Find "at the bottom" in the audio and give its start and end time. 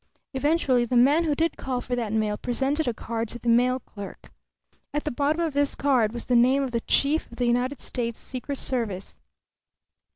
4.95-5.41